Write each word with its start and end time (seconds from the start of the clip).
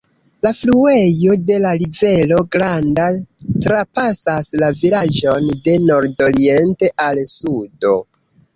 La 0.45 0.51
fluejo 0.59 1.35
de 1.49 1.57
la 1.65 1.73
Rivero 1.83 2.39
Granda 2.55 3.05
trapasas 3.67 4.51
la 4.65 4.71
vilaĝon 4.81 5.53
de 5.69 5.79
nordoriente 5.87 6.93
al 7.09 7.25
sudo. 7.37 7.97